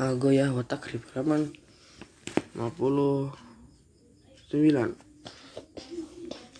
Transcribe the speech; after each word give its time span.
uh, 0.00 0.14
goyah 0.16 0.52
wa 0.52 0.62
takrib 0.62 1.02
halaman 1.14 1.52
59 2.56 5.06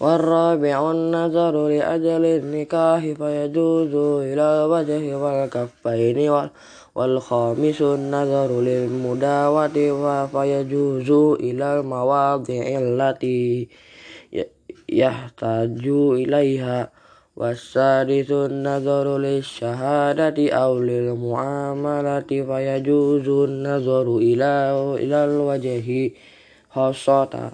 والرابع 0.01 0.91
النظر 0.91 1.69
لأجل 1.69 2.25
النكاح 2.25 3.01
فيجوز 3.01 3.95
إلى 4.29 4.43
الوجه 4.43 5.17
والكفين 5.17 6.49
والخامس 6.95 7.83
النظر 7.83 8.61
للمداوة 8.61 10.27
فيجوز 10.27 11.11
إلى 11.41 11.81
المواضع 11.81 12.63
التي 12.85 13.69
يحتاج 14.89 15.85
إليها 16.23 16.91
والسادس 17.42 18.32
النظر 18.32 19.18
للشهادة 19.18 20.38
أو 20.54 20.80
للمعاملة 20.80 22.30
فيجوز 22.30 23.28
النظر 23.50 24.18
إلى 24.18 24.54
إلى 25.02 25.26
الوجه 25.26 26.12
خاصة. 26.70 27.52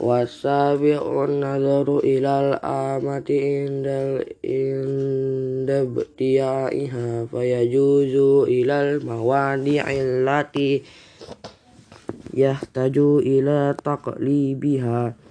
والسابع 0.00 1.24
النظر 1.24 1.98
إلى 1.98 2.32
الآمة 2.44 3.30
عند 4.44 5.70
ابتيائها 5.70 7.26
فيجوز 7.30 8.14
إلى 8.48 8.76
الموانع 8.90 9.84
التي 9.90 10.82
يحتاج 12.34 12.98
إلى 12.98 13.74
تقليبها. 13.84 15.23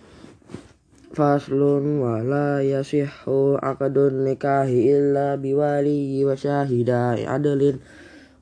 faslun 1.13 2.02
wala 2.02 2.66
yasihu 2.66 3.62
akadun 3.62 4.26
nikahi 4.26 4.90
illa 4.90 5.38
biwali 5.38 6.26
wa 6.26 6.34
syahida 6.34 7.13
adlin. 7.13 7.77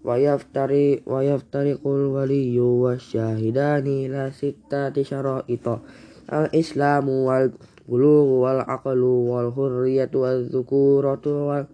Wa 0.02 0.18
yaftari 0.18 1.06
wa 1.06 1.22
yaftariqul 1.22 2.10
waliyu 2.10 2.82
wa 2.82 2.98
syahidani 2.98 4.10
la 4.10 4.34
sittati 4.34 5.06
ito 5.46 5.86
al 6.26 6.50
islamu 6.58 7.30
wal 7.30 7.54
bulugu 7.86 8.42
wal 8.42 8.66
aqlu 8.66 9.30
wal 9.30 9.54
hurriyatu 9.54 10.26
wal 10.26 10.42
dhukuratu 10.50 11.54
wal 11.54 11.70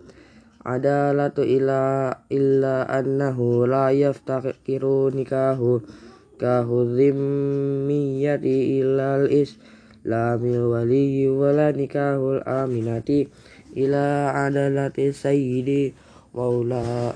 adalatu 0.68 1.48
ila 1.48 2.12
illa 2.28 2.84
annahu 2.84 3.64
la 3.64 3.96
yaftakiru 3.96 5.08
nikahu 5.16 5.88
kahudhimmiyati 6.36 8.84
illa 8.84 9.24
al 9.24 9.32
islamu 9.32 9.77
lamil 10.08 10.72
waliyi 10.72 11.28
wala 11.28 11.76
nikahul 11.76 12.40
aminati 12.48 13.28
ila 13.76 14.32
adalati 14.48 15.12
sayyidi 15.12 15.92
maula 16.32 17.12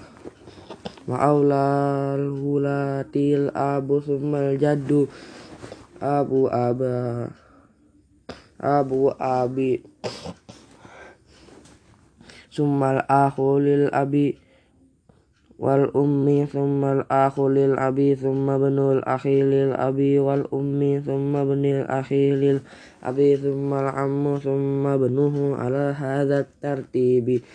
maulal 1.08 2.28
hulatil 2.36 3.48
abu 3.56 4.04
Sumal 4.04 4.60
jaddu 4.60 5.08
abu 6.04 6.52
aba 6.52 7.32
abu 8.60 9.10
abi 9.16 9.80
sumal 12.52 13.02
akhulil 13.08 13.88
abi 13.96 14.36
wal 15.62 15.94
ummi 15.94 16.50
thumma 16.50 16.90
al 16.98 17.02
akhu 17.06 17.54
lil 17.54 17.78
abi 17.78 18.18
thumma 18.18 18.58
ibnul 18.58 19.06
akhi 19.06 19.46
lil 19.46 19.78
abi 19.78 20.18
wal 20.18 20.50
ummi 20.50 20.98
thumma 20.98 21.46
ibnil 21.46 21.86
akhi 21.86 22.34
lil 22.34 22.66
abi 23.06 23.38
thumma 23.38 23.86
al 23.86 23.90
ammu 24.10 24.42
thumma 24.42 24.98
ibnuhu 24.98 25.54
ala 25.54 25.94
hadha 25.94 26.50
tartibi. 26.58 27.46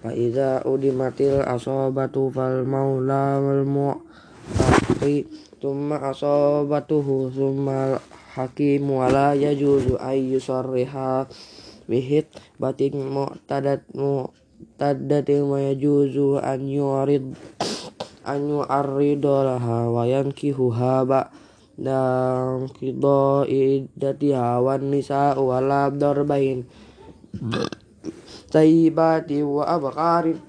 Fa 0.00 0.16
idza 0.16 0.64
udimatil 0.64 1.44
asabatu 1.44 2.32
fal 2.32 2.64
maula 2.64 3.36
wal 3.36 3.68
mu'ti 3.68 5.28
thumma 5.60 6.00
asabatuhu 6.08 7.28
thumma 7.28 7.76
al 7.76 7.94
hakimu 8.32 9.04
wala 9.04 9.36
yajuzu 9.36 10.00
ayyusarriha 10.00 11.28
bihit 11.90 12.32
batin 12.56 12.96
mu'tadat 12.96 13.84
mu 13.92 14.32
taddatil 14.80 15.44
mayajuzu 15.44 16.40
an 16.40 16.64
yurid 16.64 17.36
an 18.24 18.40
yu'arridolaha 18.48 19.92
wa 19.92 20.08
yankihuha 20.08 21.04
haba 21.04 21.28
dan 21.76 22.64
kido 22.80 23.44
idati 23.44 24.32
hawan 24.32 24.88
nisa 24.88 25.36
wala 25.36 25.92
darbain 25.92 26.64
tayyibati 28.48 29.44
wa 29.44 29.68
abqarin. 29.68 30.40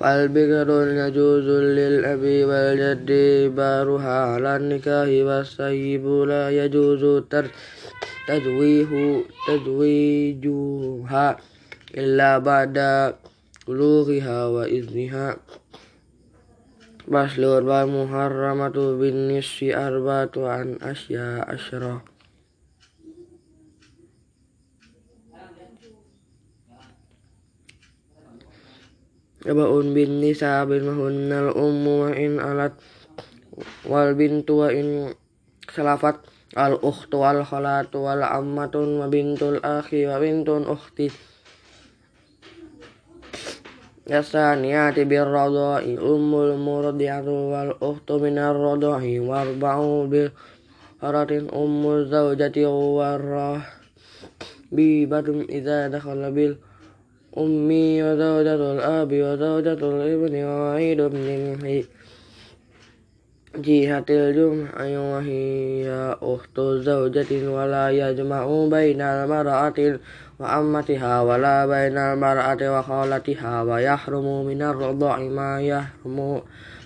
والبكر 0.00 0.68
يجوز 1.02 1.48
للأبي 1.78 2.44
والجد 2.44 3.10
بارها 3.56 4.16
على 4.32 4.56
النكاح 4.56 5.08
والسيب 5.26 6.06
لا 6.06 6.50
يجوز 6.50 7.02
تزويه 8.28 8.92
تزويجها 9.48 11.36
إلا 11.98 12.38
بعد 12.38 12.78
بلوغها 13.68 14.46
وإذنها. 14.46 15.36
فصل 17.12 17.44
والمحرمة 17.44 18.76
بالنصف 18.98 19.58
أربعة 19.62 20.34
عن 20.36 20.78
أشياء 20.82 21.50
عشرة. 21.50 22.17
Yabaun 29.46 29.94
bin 29.94 30.18
nisa 30.18 30.66
bin 30.66 30.82
mahunnal 30.82 31.54
ummu 31.54 31.92
wa 32.02 32.10
in 32.10 32.42
alat 32.42 32.74
wal 33.86 34.10
bintu 34.18 34.66
wa 34.66 34.68
in 34.74 35.14
salafat 35.70 36.18
al 36.58 36.74
ukhtu 36.82 37.22
wal 37.22 37.46
khalatu 37.46 38.02
wal 38.02 38.18
ammatun 38.18 38.98
wa 38.98 39.06
bintul 39.06 39.62
akhi 39.62 40.10
wa 40.10 40.18
bintun 40.18 40.66
ukhti. 40.66 41.14
Yasaniyati 44.10 45.06
bir 45.06 45.30
radai 45.30 45.94
ummul 45.94 46.58
murdiatu 46.58 47.54
wal 47.54 47.78
ukhtu 47.78 48.18
minar 48.18 48.58
radai 48.58 49.22
warba'u 49.22 50.10
bil 50.10 50.34
haratin 50.98 51.46
ummul 51.54 52.10
zawjati 52.10 52.66
warrah 52.66 53.62
bi 54.74 55.06
badum 55.06 55.46
idza 55.46 55.86
dakhala 55.86 56.34
bil 56.34 56.58
أمي 57.37 58.03
وزوجة 58.03 58.73
الأب 58.73 59.11
وزوجة 59.13 59.73
الابن 59.73 60.43
وعيد 60.43 60.99
ابن 61.01 61.83
جهة 63.55 64.05
الجمع 64.09 64.71
وهي 64.81 66.15
أخت 66.21 66.59
زوجة 66.59 67.49
ولا 67.49 67.89
يجمع 67.89 68.65
بين 68.71 69.01
المرأة 69.01 69.99
وأمتها 70.39 71.21
ولا 71.21 71.65
بين 71.65 71.97
المرأة 71.97 72.79
وخالتها 72.79 73.61
ويحرم 73.63 74.45
من 74.45 74.61
الرضاع 74.61 75.17
ما 75.17 75.61
يحرم 75.61 76.41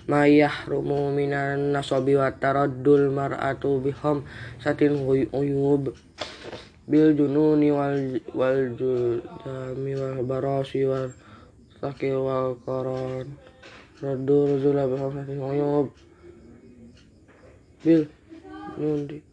ما 0.08 0.26
يحرم 0.26 1.16
من 1.16 1.32
النصب 1.32 2.06
وترد 2.08 2.88
المرأة 2.88 3.64
بخمسة 3.84 4.80
عيوب 5.34 5.92
bil 6.83 7.15
jununi 7.15 7.71
wal 7.71 8.19
wal 8.35 8.59
judami 8.75 9.93
wal 9.95 10.19
barasi 10.27 10.83
wal 10.83 11.07
sakil 11.79 12.27
wal 12.27 12.59
koron 12.67 13.39
radur 14.03 14.59
zula 14.59 14.83
bihamsatin 14.91 15.39
uyub 15.39 15.87
bil 17.87 18.03
nundi 18.75 19.23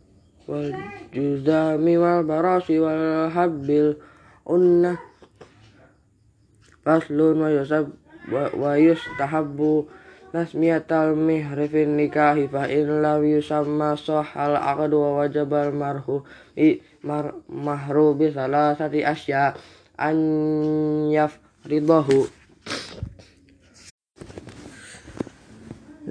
wal 0.47 0.71
juzami 1.11 1.95
wal 1.99 2.23
barasi 2.23 2.79
wal 2.79 3.27
habbil 3.35 3.99
unna 4.47 4.95
faslun 6.87 7.35
wa 7.43 7.51
yusab 7.51 7.91
wa 8.31 8.79
yustahabbu 8.79 9.91
tasmiyatal 10.31 11.19
mihri 11.19 11.67
fin 11.67 11.99
nikahi 11.99 12.47
fa 12.47 12.71
in 12.71 13.03
lam 13.03 13.27
yusamma 13.27 13.99
sahal 13.99 14.55
aqdu 14.55 14.95
wa 14.95 15.11
wajabal 15.23 15.75
marhu 15.75 16.23
i 16.55 16.79
mar 17.03 17.35
mahru 17.51 18.15
bi 18.15 18.31
salasati 18.31 19.03
asya 19.03 19.59
an 19.99 20.17
yafridahu. 21.11 22.31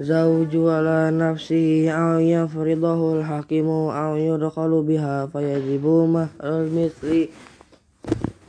Zawju 0.00 0.64
ala 0.64 1.12
nafsihi 1.12 1.92
aw 1.92 2.16
yafridahu 2.16 3.20
al-hakimu 3.20 3.92
aw 3.92 4.16
yudkhalu 4.16 4.80
biha 4.86 5.28
fayajibu 5.28 6.08
mahrul 6.08 6.72
mithli 6.72 7.28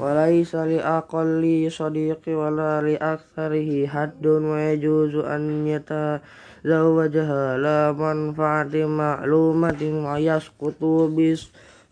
وليس 0.00 0.54
لأقل 0.54 1.68
صديق 1.70 2.22
ولا 2.28 2.80
لأكثره 2.82 3.86
حد 3.86 4.26
ويجوز 4.26 5.14
أن 5.14 5.66
يتزوجها 5.66 7.44
لا 7.58 7.92
منفعة 7.92 8.74
معلومة 8.86 9.80
ويسقط 10.06 10.80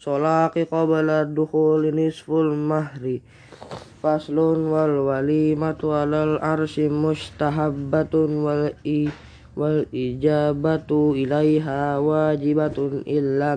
solaki 0.05 0.69
qabla 0.69 1.25
dukhuli 1.25 1.89
nisful 1.89 2.53
mahri 2.53 3.25
faslun 4.05 4.69
wal 4.69 5.09
walimatu 5.09 5.97
alal 5.97 6.37
arsi 6.45 6.93
mustahabbatun 6.93 8.45
wal 8.45 8.69
i 8.85 9.09
wal 9.57 9.89
ijabatu 9.89 11.17
ilaiha 11.17 11.97
wajibatun 12.05 13.01
illa 13.09 13.57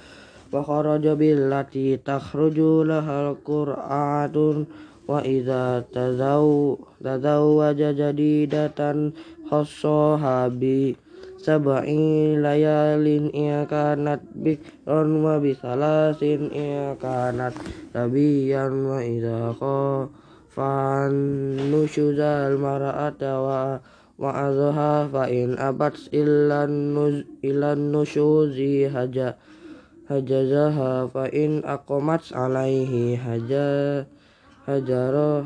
wa 0.51 0.61
kharaja 0.61 1.15
billati 1.15 1.97
takhruju 1.97 2.85
lahal 2.85 3.33
qur'atun 3.41 4.67
wa 5.07 5.23
idza 5.25 5.81
tazaw 5.89 6.77
tazawwaja 7.01 7.95
jadidatan 7.95 9.15
khassaha 9.49 10.47
bi 10.51 10.95
sab'i 11.43 12.39
layalin 12.39 13.27
ia 13.35 13.67
kanat 13.67 14.23
bikron 14.31 15.19
wa 15.19 15.43
bisalasin 15.43 16.47
ia 16.55 16.95
kanat 16.95 17.51
tabiyan 17.91 18.87
wa 18.87 19.03
idza 19.03 19.51
khafan 19.59 21.13
nusyuzal 21.67 22.55
mar'ata 22.55 23.43
wa 23.43 23.83
wa 24.15 24.31
azha 24.31 25.11
fa 25.11 25.27
in 25.27 25.59
abat 25.59 25.99
illan 26.15 26.95
nuz 26.95 27.27
ilan 27.43 27.91
nusyuzi 27.91 28.87
haja 28.87 29.35
hajazaha 30.07 31.11
fa 31.11 31.27
in 31.27 31.59
aqamat 31.67 32.31
alaihi 32.31 33.19
haja 33.19 34.07
hajaro 34.63 35.43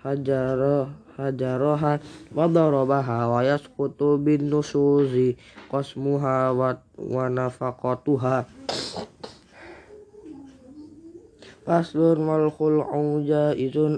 hajaro 0.00 0.88
hajaroha 1.20 2.00
wa 2.32 2.48
darabaha 2.48 3.28
wa 3.28 3.44
yasqutu 3.44 4.16
bin 4.16 4.48
nusuzi 4.48 5.36
qasmuha 5.68 6.56
wa, 6.56 6.80
wa 6.96 7.24
nafaqatuha 7.28 8.48
Faslun 11.60 12.24
wal 12.24 12.48
khul'u 12.50 13.20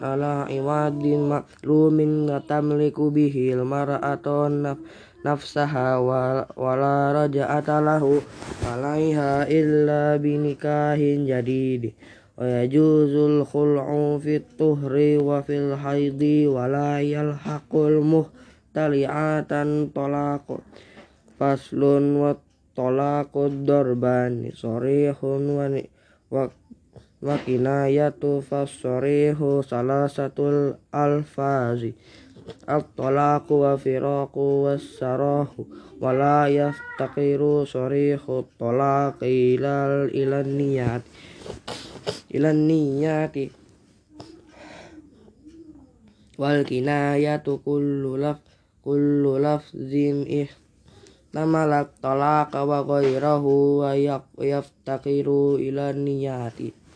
ala 0.02 0.44
iwadin 0.50 1.31
maklumin 1.31 2.28
tamliku 2.44 3.08
bihil 3.08 3.62
mar'atun 3.62 4.66
naf 4.66 4.78
nafsaha 5.22 6.02
wala 6.58 7.14
raja'ata 7.14 7.81
alaiha 8.66 9.46
illa 9.46 10.19
binikahin 10.19 11.25
jadid 11.25 11.94
wa 12.38 12.44
yajuzul 12.49 13.44
khul'u 13.44 14.17
fit 14.17 14.46
tuhri 14.56 15.20
wa 15.20 15.44
fil 15.44 15.76
haidi 15.76 16.49
wala 16.49 17.05
yalhaqul 17.05 18.00
muhtali'atan 18.00 19.93
talaqu. 19.93 20.64
Faslun 21.37 22.23
wa 22.23 22.32
talaqud 22.73 23.69
darbani 23.69 24.55
sorihun 24.56 25.43
wa 25.58 25.67
wa 26.32 26.43
wa 27.23 27.37
kinayatu 27.38 28.43
fasorihu 28.43 29.62
salasatul 29.62 30.81
alfazi. 30.90 31.94
At-talaqu 32.67 33.55
wa 33.55 33.79
firaqu 33.79 34.67
was-sarahu 34.67 35.62
wa 41.42 42.42
la 42.42 42.54
yaftaqiru 42.54 42.57
sarihu 42.57 42.57
talaqi 42.57 42.57
ilal 42.57 42.57
ilan 42.57 42.68
niyat 42.68 43.36
ilan 43.38 43.44
niyati 43.44 43.45
wal 46.38 46.62
kinayatu 46.62 47.63
kullu 47.65 48.19
laf 48.21 48.39
kullu 48.86 49.42
lafzin 49.42 50.27
ih 50.27 50.50
namalat 51.33 51.89
talaqa 51.98 52.62
wa 52.63 52.86
ghairahu 52.86 53.81
wa 53.81 53.94
yaftaqiru 54.38 55.57
ilan 55.57 56.06
niyati 56.06 56.88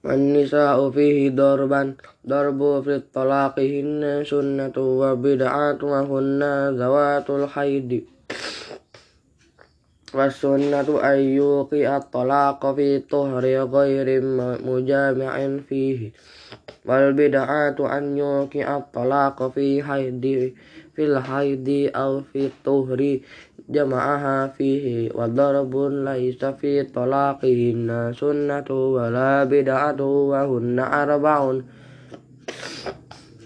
النساء 0.00 0.90
فيه 0.90 1.30
ضربا 1.30 1.82
ضرب 2.26 2.60
في 2.82 2.94
الطلاقهن 2.96 4.24
سنة 4.24 4.76
وبدعة 4.76 5.80
وهن 5.84 6.42
ذوات 6.80 7.28
الحيد 7.30 7.90
wasunnatu 10.13 11.01
ayyuki 11.01 11.81
at-talaqa 11.81 12.77
fi 12.77 13.01
tuhri 13.09 13.57
ghairi 13.57 14.21
mujami'in 14.61 15.65
fihi. 15.65 16.13
Wal 16.85 17.17
bid'atu 17.17 17.89
an 17.89 18.13
yuki 18.13 18.61
at-talaqa 18.61 19.49
fi 19.49 19.81
haidi 19.81 20.53
fil 20.93 21.17
haidi 21.17 21.89
aw 21.89 22.21
fi 22.21 22.53
tuhri 22.61 23.25
jama'aha 23.65 24.53
fihi. 24.53 25.09
Wa 25.09 25.25
darbun 25.25 26.05
laisa 26.05 26.53
fi 26.53 26.85
talaqihinna 26.85 28.13
sunnatu 28.13 29.01
wala 29.01 29.49
bid'atu 29.49 30.29
wa 30.29 30.45
hunna 30.45 30.85
arba'un. 31.01 31.65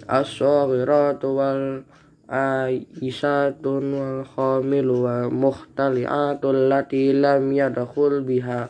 As-saghiratu 0.10 1.28
wal 1.38 1.88
Aisyatun 2.30 3.90
wal 3.90 4.22
khamil 4.22 5.02
wa 5.02 5.26
muhtali'atul 5.34 6.70
lati 6.70 7.10
lam 7.10 7.50
yadakhul 7.50 8.22
biha. 8.22 8.70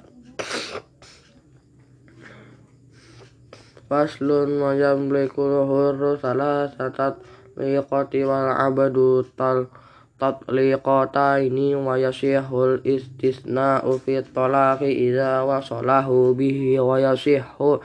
Faslun 3.91 4.63
wa 4.63 4.71
yamlikul 4.71 5.67
hurru 5.67 6.15
salasatat 6.15 7.19
liqati 7.59 8.23
wal 8.23 8.47
abadu 8.55 9.27
tal 9.35 9.67
tatliqataini 10.15 11.75
wa 11.75 11.99
yasihul 11.99 12.79
istisna'u 12.87 13.99
fi 13.99 14.23
talaqi 14.23 15.11
idza 15.11 15.43
wasalahu 15.43 16.31
bihi 16.31 16.79
wa 16.79 16.95
yasihu 16.95 17.83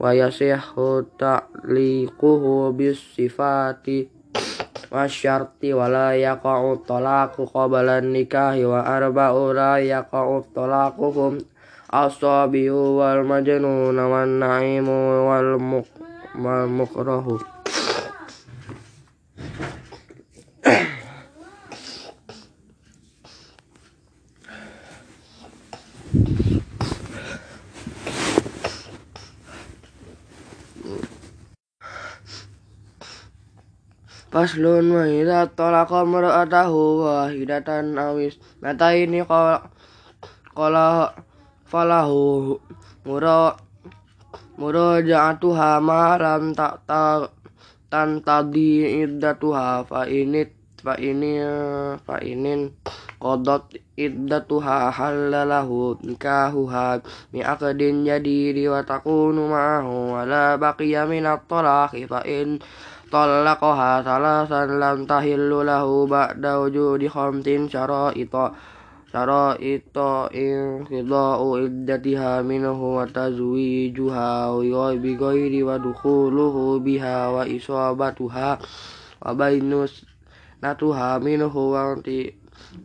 wa 0.00 0.16
yasihhu 0.16 1.04
ta'liquhu 1.20 2.72
bis 2.72 2.96
sifati 3.12 4.08
wa 4.88 5.04
syarti 5.04 5.76
wa 5.76 5.92
la 5.92 6.16
yaqa'u 6.16 6.80
talaqu 6.88 7.44
qabla 7.44 8.00
nikahi 8.00 8.64
wa 8.64 8.80
arba'u 8.80 9.52
la 9.52 9.76
yaqa'u 9.76 10.40
talaquhum 10.56 11.36
asabiyu 11.92 12.96
wal 12.96 13.20
majnun 13.28 13.94
wan 13.94 14.40
na'imu 14.40 15.28
wal 15.28 16.66
mukrahu 16.72 17.59
Faslun 34.40 34.88
wa 34.88 35.04
idza 35.04 35.52
talaqa 35.52 36.00
mar'atahu 36.00 37.04
wahidatan 37.04 37.92
awis 38.00 38.40
mataini 38.64 39.20
qala 39.20 39.68
qala 40.56 41.12
falahu 41.68 42.56
mura 43.04 43.52
muraja'atuha 44.56 45.84
ma 45.84 46.16
lam 46.16 46.56
ta'ta 46.56 47.28
tan 47.92 48.24
tadi 48.24 49.04
iddatuha 49.04 49.84
fa 49.84 50.08
init 50.08 50.56
fa 50.80 50.96
ini 50.96 51.44
fa 52.00 52.16
inin 52.24 52.72
qadat 53.20 53.76
iddatuha 54.00 54.88
halalahu 54.88 56.00
nikahuha 56.00 57.04
mi 57.36 57.44
aqdin 57.44 58.08
jadi 58.08 58.72
wa 58.72 58.80
takunu 58.88 59.52
ma'ahu 59.52 60.16
wa 60.16 60.24
la 60.24 60.56
baqiya 60.56 61.04
min 61.04 61.28
at-talaqi 61.28 62.08
fa 62.08 62.24
in 62.24 62.56
طلقها 63.11 64.01
ثلاثا 64.01 64.65
لم 64.65 65.05
تحل 65.05 65.49
له 65.65 66.07
بعد 66.07 66.45
وجود 66.45 67.07
خمس 67.07 67.47
شرائط 67.73 68.35
شرائط 69.13 69.97
انقضاء 70.35 71.39
عدتها 71.63 72.41
منه 72.41 72.79
وتزويجها 72.97 74.31
بغير 75.03 75.65
ودخوله 75.65 76.79
بها 76.79 77.27
وإصابتها 77.27 78.59
وبينونتها 79.25 81.17
منه 81.17 81.57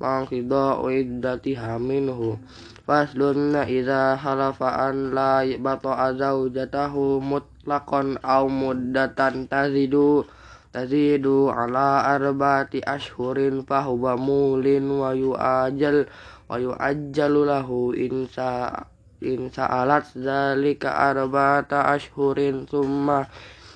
وانقضاء 0.00 0.78
عدتها 0.96 1.78
منه 1.78 2.38
فصل 2.86 3.56
إذا 3.56 4.16
حلف 4.16 4.62
أن 4.62 5.14
لا 5.14 5.42
يبطأ 5.42 6.12
زوجته 6.12 7.20
مت 7.20 7.53
mutlaqan 7.65 8.21
aw 8.21 8.45
muddatan 8.45 9.49
tazidu 9.49 10.21
tazidu 10.69 11.49
ala 11.49 12.05
arba'ati 12.13 12.85
ashhurin 12.85 13.65
fahuwa 13.65 14.13
mulin 14.13 14.85
wa 14.85 15.17
yu'ajal 15.17 16.05
wa 16.45 16.61
yu'ajjalu 16.61 17.41
lahu 17.49 17.97
insa 17.97 18.85
in 19.17 19.49
sa'alat 19.49 20.13
zalika 20.13 20.93
arba'ata 21.09 21.89
ashhurin 21.89 22.69
thumma 22.69 23.25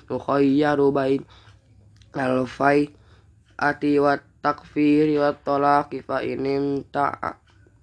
yukhayyaru 0.06 0.94
bain 0.94 1.26
alfai 2.14 2.94
ati 3.58 3.98
wa 3.98 4.14
takfiri 4.38 5.18
wa 5.18 5.34
talaqi 5.34 5.98
fa 5.98 6.22
inim 6.22 6.86
ta 6.94 7.10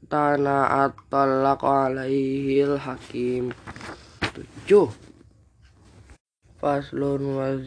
tana'at 0.07 0.95
talaq 1.11 1.59
alaihi 1.67 2.63
hakim 2.79 3.51
tujuh 4.31 5.06
Faslun 6.57 7.37
wal 7.37 7.61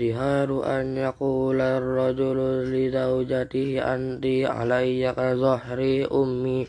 an 0.67 0.87
yakula 0.99 1.79
rajulu 1.79 2.67
li 2.67 2.91
zawjatihi 2.91 3.79
anti 3.79 4.43
alaiya 4.43 5.15
ka 5.15 5.39
zahri 5.39 6.03
ummi. 6.11 6.67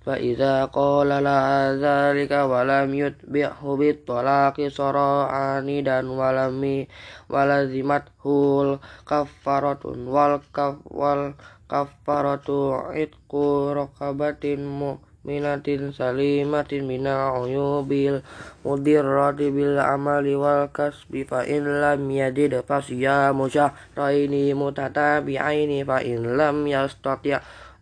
Fa 0.00 0.16
iza 0.16 0.64
qala 0.72 1.20
la 1.20 1.76
zalika 1.76 2.48
walam 2.48 2.88
yutbihu 2.96 3.76
bit 3.76 4.08
talaqi 4.08 4.72
sara'ani 4.72 5.84
dan 5.84 6.08
walami 6.08 6.88
walazimat 7.28 8.08
hul 8.24 8.80
kaffaratun 9.04 10.08
wal 10.08 10.40
kaf 10.56 10.80
wal 10.88 11.36
kaffaratu 11.68 12.80
itku 12.96 13.76
raqabatin 13.76 14.64
mu 14.64 14.96
minatin 15.26 15.90
salimatin 15.90 16.86
mina 16.86 17.34
uyubil 17.34 18.22
mudir 18.62 19.02
roti 19.02 19.50
bil 19.50 19.78
amali 19.78 20.38
wal 20.38 20.70
kasbi 20.70 21.26
fa 21.26 21.42
in 21.42 21.66
lam 21.82 22.06
yajid 22.06 22.54
fasya 22.62 23.34
musya 23.34 23.74
raini 23.98 24.54
mutatabi 24.54 25.38
fa 25.86 25.98
in 26.02 26.38
lam 26.38 26.66
yastati' 26.66 27.38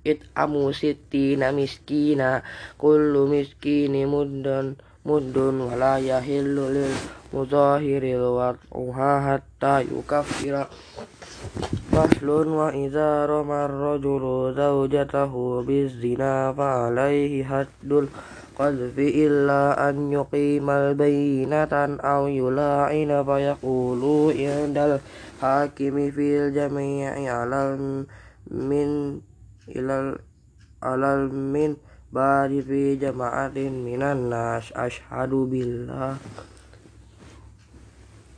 it 0.07 0.23
amu 0.39 0.71
miskina 1.51 2.47
kullu 2.79 3.27
miskini 3.27 4.07
muddun 4.07 4.79
muddun 5.03 5.67
wala 5.67 5.99
yahillu 5.99 6.71
lil 6.71 6.95
muzahiril 7.35 8.23
wa'uha 8.39 9.13
hatta 9.27 9.83
yukaffira 9.83 10.71
faslun 11.97 12.53
wa 12.53 12.69
idza 12.77 13.25
ramar 13.25 13.73
rajulu 13.73 14.53
zawjatahu 14.53 15.65
bizina 15.65 16.53
fa 16.53 16.93
alaihi 16.93 17.41
haddul 17.41 18.05
qadfi 18.53 19.25
illa 19.25 19.73
an 19.81 20.13
yuqimal 20.13 20.93
bayyinatan 20.93 21.97
aw 22.05 22.29
yula'ina 22.29 23.25
fa 23.25 23.41
yaqulu 23.41 24.29
indal 24.29 25.01
hakimi 25.41 26.13
fil 26.13 26.53
jami'i 26.53 27.33
alal 27.33 28.05
min 28.53 29.25
ilal 29.65 30.21
alal 30.85 31.33
min 31.33 31.81
bari 32.13 32.61
fi 32.61 33.01
jama'atin 33.01 33.89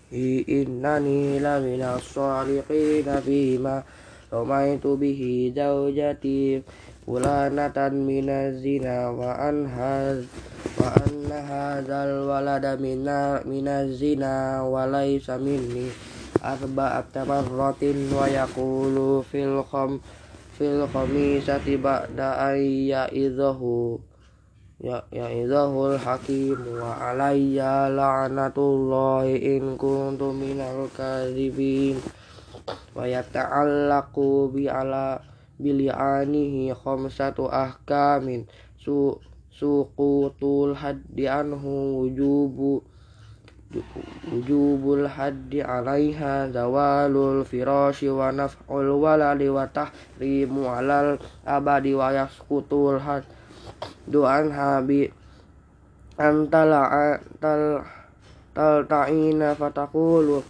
minan 0.09 0.41
nas 0.41 0.41
ashadu 0.41 0.41
billah 0.41 0.41
innani 0.49 1.37
la 1.37 1.61
minas 1.61 2.01
salihin 2.17 3.05
bima 3.21 3.85
ramaitu 4.33 4.97
bihi 4.97 5.53
zawjati 5.53 6.65
fulanatan 7.05 8.09
minaz 8.09 8.61
zina 8.65 9.13
wa 9.13 9.37
anhaz 9.37 10.25
wa 10.81 10.97
anna 10.97 11.41
hadzal 11.45 12.25
walada 12.25 12.81
minaz 12.81 13.89
zina 14.01 14.65
wa 14.65 14.89
laysa 14.89 15.37
minni 15.37 15.93
arba'at 16.41 17.13
marratin 17.29 18.09
wa 18.09 18.25
yaqulu 18.29 19.21
ya 24.79 25.03
ya 25.11 25.27
idahul 25.27 25.99
hakim 25.99 26.55
wa 26.79 27.11
alayya 27.11 27.91
la'natullahi 27.91 29.59
in 29.59 29.75
kuntu 29.75 30.31
minal 30.31 30.87
kadhibin. 30.95 31.99
Wa 32.95 33.07
yata'allaqu 33.07 34.55
bi 34.55 34.71
ala 34.71 35.19
bili'anihi 35.59 36.71
khamsatu 36.79 37.51
ahkamin. 37.51 38.47
Su 38.79 39.19
suqutul 39.51 40.79
haddi 40.79 41.27
anhu 41.27 42.07
wujubu 42.07 42.87
wujubul 44.33 45.05
haddi 45.05 45.61
alaiha 45.61 46.49
zawalul 46.49 47.45
firashi 47.45 48.09
wa 48.09 48.33
naf'ul 48.33 48.97
waladi 48.97 49.53
wa 49.53 49.69
tahrimu 49.69 50.65
alal 50.73 51.21
abadi 51.45 51.93
wa 51.93 52.09
yaskutul 52.15 52.97
had 52.97 53.29
du'an 54.09 54.51
habi. 54.51 55.11
Antala 56.19 57.15
tal 57.39 57.85
tal 58.57 58.83
ta'ina 58.89 59.55
fatakulu. 59.55 60.43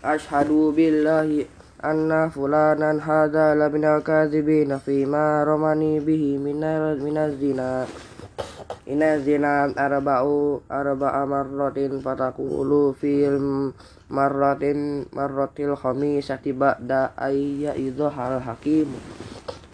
Ashadu 0.00 0.72
billahi 0.72 1.44
anna 1.84 2.32
fulanan 2.32 3.02
hadha 3.02 3.52
laminal 3.52 4.00
kadhibina 4.00 4.80
fima 4.80 5.44
romani 5.44 6.00
bihi 6.00 6.40
minaz 6.40 7.36
zina. 7.36 7.84
Ina 8.86 9.18
zina 9.18 9.66
arba'u 9.74 10.62
arba'a 10.70 11.26
marratin 11.26 11.98
fatakulu 11.98 12.94
fil 12.94 13.74
marratin 14.06 15.10
marratil 15.10 15.74
khamisati 15.74 16.54
ba'da 16.54 17.10
ayya 17.18 17.74
idhal 17.74 18.38
hakim 18.38 18.86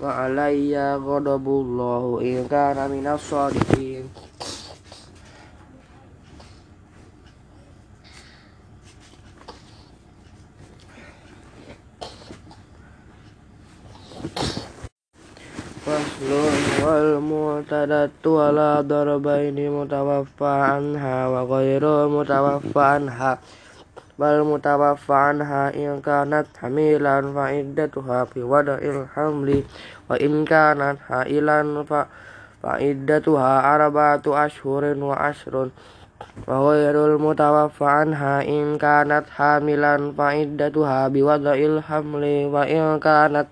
wa 0.03 0.27
alayya 0.27 0.99
ghadabullahu 0.99 2.19
in 2.27 2.51
kana 2.51 2.91
minas 2.91 3.23
sadiqin. 3.23 4.11
Faslun 15.87 16.59
wal 16.83 17.23
mu'tadatu 17.23 18.43
ala 18.43 18.83
darbaini 18.83 19.71
mutawaffa 19.71 20.83
anha 20.83 21.31
wa 21.31 21.47
ghairu 21.47 22.11
mutawaffa 22.11 22.99
anha 22.99 23.33
bal 24.19 24.45
mutawaffa 24.45 25.33
anha 25.33 25.73
in 25.73 26.03
kanat 26.05 26.47
hamilan 26.61 27.33
fa 27.33 27.49
iddatuha 27.53 28.29
fi 28.29 28.41
wada'il 28.45 29.09
hamli. 29.17 29.65
Wa 30.09 30.21
in 30.21 30.45
kanat 30.45 31.01
hailan 31.09 31.85
fa 31.89 32.07
fa 32.61 32.79
iddatuha 32.79 33.65
arba'atu 33.65 34.37
ashhurin 34.37 35.01
wa 35.01 35.17
ashrun. 35.17 35.73
Wa 36.47 36.63
ghairul 36.63 37.19
mutawaffa 37.19 38.07
anha 38.07 38.45
in 38.47 38.79
kanat 38.79 39.27
hamilan 39.35 40.13
fa 40.13 40.37
iddatuha 40.37 41.09
bi 41.09 41.25
wada'il 41.25 41.81
hamli. 41.83 42.47
Wa 42.47 42.69
in 42.69 43.01
kanat 43.01 43.51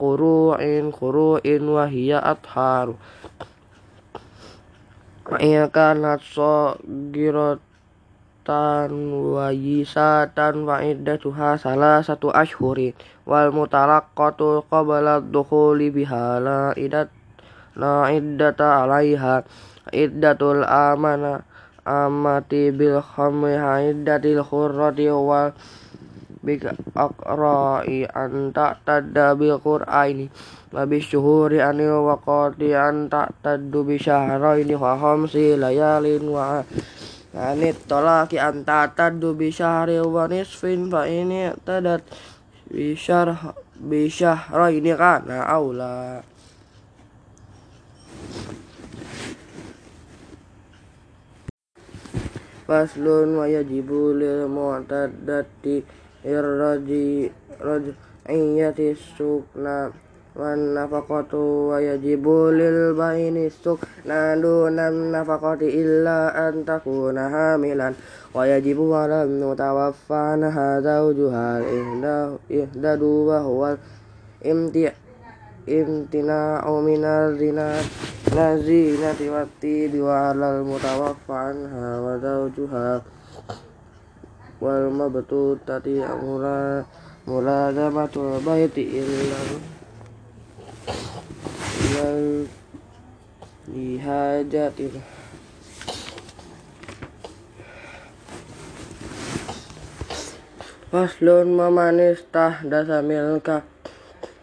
quru'in 0.00 0.88
quru'in 0.88 1.60
wa 1.68 1.84
hiya 1.84 2.24
atharu. 2.24 2.96
Iya 5.36 5.68
kanat 5.68 6.24
sagiratan 6.24 7.60
wa 9.12 9.52
yisatan 9.52 10.64
wa 10.64 10.80
iddatuha 10.80 11.60
salah 11.60 12.00
satu 12.00 12.32
ashhurin. 12.32 12.96
Wal 13.28 13.52
mutalaqqatu 13.52 14.64
qabla 14.72 15.20
dukhuli 15.20 15.92
biha 15.92 16.40
la 16.40 16.72
iddat 16.74 17.12
la 17.76 18.08
iddata 18.08 18.88
alaiha. 18.88 19.44
Iddatul 19.92 20.64
amana 20.64 21.44
amati 21.84 22.70
bil 22.70 23.00
khamri 23.00 23.56
haidatil 23.56 24.42
khurrati 24.44 25.08
wal 25.08 25.52
bik 26.40 26.72
aqra'i 26.96 28.08
an 28.08 28.48
ta'tadda 28.56 29.36
bil 29.36 29.60
qur'aini 29.60 30.32
wa 30.72 30.88
bis 30.88 31.04
syuhuri 31.04 31.60
anil 31.60 32.08
waqati 32.08 32.72
an 32.72 33.12
ta'taddu 33.12 33.84
bi 33.84 34.00
syahraini 34.00 34.72
wa 34.72 34.96
khamsi 34.96 35.60
layalin 35.60 36.24
wa 36.32 36.64
anit 37.36 37.76
talaqi 37.84 38.40
an 38.40 38.64
ta'taddu 38.64 39.36
bi 39.36 39.52
syahri 39.52 40.00
wa 40.00 40.24
nisfin 40.32 40.88
fa 40.88 41.04
ini 41.04 41.52
tadat 41.60 42.08
bi 42.72 42.96
syarh 42.96 43.52
bi 43.76 44.08
syahraini 44.08 44.96
kana 44.96 45.44
aula. 45.44 46.24
Faslun 52.70 53.34
wa 53.34 53.50
yajibu 53.50 54.14
lil 54.14 54.46
mu'taddati 54.46 56.00
irraji 56.24 57.32
raj'iyati 57.60 58.94
sukna 59.16 59.88
wan 60.36 60.78
nafaqatu 60.78 61.74
wa 61.74 61.82
yajibu 61.82 62.54
lil 62.54 62.94
baini 62.94 63.50
sukna 63.50 64.36
dunan 64.38 65.10
nafaqati 65.10 65.66
illa 65.66 66.30
an 66.36 66.62
takuna 66.62 67.26
hamilan 67.28 67.96
wa 68.30 68.46
yajibu 68.46 68.94
ala 68.94 69.26
mutawaffana 69.26 70.78
zawjuha 70.80 71.60
ihda 71.66 72.38
ihdadu 72.46 73.26
wa 73.26 73.38
huwa 73.42 73.70
imti 74.46 74.86
imtina'u 75.66 76.74
minar 76.82 77.34
zina 77.36 77.76
nazinati 78.34 79.26
wati 79.28 79.90
wa 80.00 80.30
alal 80.30 80.62
mutawaffa 80.64 81.34
anha 81.52 82.00
wa 82.00 82.14
zawjuha 82.18 83.02
wal 84.60 84.92
mabtutati 84.92 86.04
amura 86.04 86.84
mulazamatul 87.24 88.44
baiti 88.44 88.84
illa 89.00 89.40
ilal 91.80 92.44
lihajatin. 93.72 95.00
Faslun 100.90 101.54
mamanis 101.54 102.20
tah 102.34 102.60
dasa 102.66 102.98
milka 102.98 103.62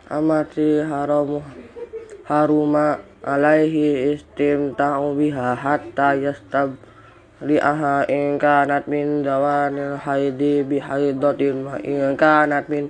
amati 0.07 0.79
haramu 0.79 1.43
haruma 2.23 3.03
alaihi 3.19 4.15
istimta'u 4.15 5.11
biha 5.19 5.59
hatta 5.59 6.15
yastab 6.15 6.79
haidi 10.01 10.65
bihaidatin 10.65 11.55
wa 11.65 11.77
in 11.85 12.17
kanat 12.17 12.65
min 12.65 12.89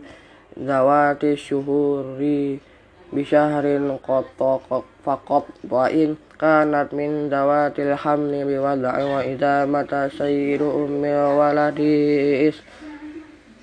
zawati 0.55 1.35
syuhuri 1.35 2.63
bisyahrin 3.11 3.99
qattaq 3.99 4.87
faqat 5.03 5.45
wa 5.67 5.91
in 5.91 6.15
kanat 6.39 6.95
min 6.95 7.27
dawatil 7.27 7.91
hamli 7.91 8.47
biwad'i 8.47 9.03
wa 9.03 9.19
idza 9.25 9.67
mata 9.67 10.07
sayyidu 10.07 10.63
ummi 10.63 11.11
waladi 11.11 12.47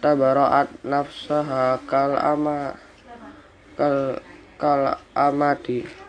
tabara'at 0.05 0.69
nafsaha 0.85 1.81
kal 1.88 2.12
ama 2.12 2.76
kal 3.73 4.21
kal 4.61 5.00
amati 5.17 6.04